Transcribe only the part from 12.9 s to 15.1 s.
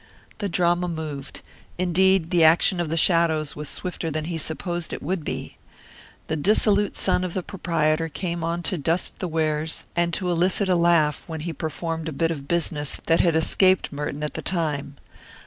that had escaped Merton at the time.